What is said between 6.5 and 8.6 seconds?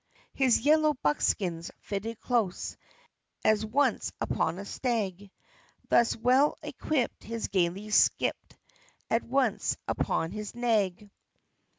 equipt he gaily skipt,